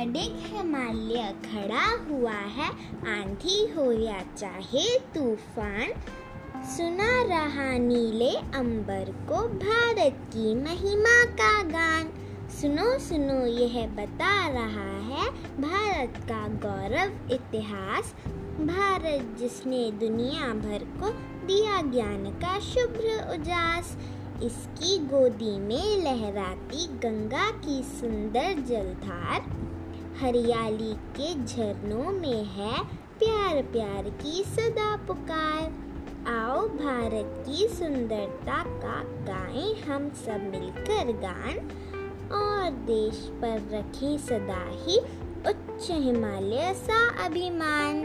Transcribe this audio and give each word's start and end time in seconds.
अडिग 0.00 0.56
हिमालय 0.56 1.34
खड़ा 1.44 1.84
हुआ 1.84 2.32
है, 2.32 2.68
आंधी 3.20 3.72
हो 3.76 3.92
या 3.92 4.20
चाहे 4.38 4.98
तूफ़ान। 4.98 5.88
सुना 6.64 7.22
रहा 7.22 7.78
नीले 7.78 8.30
अंबर 8.30 9.04
को 9.28 9.48
भारत 9.48 10.16
की 10.28 10.54
महिमा 10.54 11.24
का 11.24 11.62
गान। 11.62 12.12
सुनो 12.50 12.98
सुनो, 12.98 13.46
यह 13.46 13.86
बता 13.86 14.48
रहा 14.48 15.14
है, 15.14 15.30
भारत 15.60 16.12
का 16.16 16.48
गौरव 16.48 17.32
इतिहास। 17.32 18.14
भारत 18.52 19.36
जिसने 19.38 19.90
दुनिया 19.90 20.54
भर 20.54 20.84
को 20.84 21.10
दिया 21.46 21.82
ज्ञान 21.82 22.30
का 22.30 22.60
शुभ्र 22.60 23.30
उजास। 23.34 23.96
इसकी 24.42 24.98
गोदी 24.98 25.58
में 25.58 26.04
लहराती 26.04 26.86
गंगा 26.86 27.50
की 27.50 27.82
सुंदर 27.82 28.62
जलधार 28.68 29.42
हरियाली 30.20 30.94
के 30.94 31.44
झरनों 31.44 32.12
में 32.12 32.44
है 32.44 32.84
प्यार 33.18 33.62
प्यार 33.62 34.10
की 34.10 34.44
सदा 34.44 34.96
पुकार। 34.96 35.72
आओ 36.32 36.68
भारत 36.68 37.44
की 37.46 37.68
सुंदरता 37.68 38.64
का 38.64 39.02
गाएँ 39.02 39.74
हम 39.82 40.08
सब 40.08 40.40
मिलकर 40.50 41.12
गान। 41.12 41.58
और 42.32 42.70
देश 42.70 43.14
पर 43.14 43.68
रखें 43.72 44.18
सदा 44.18 44.64
ही 44.70 44.98
उच्च 45.48 45.90
हिमालय 45.90 46.74
सा 46.74 47.24
अभिमान। 47.24 48.02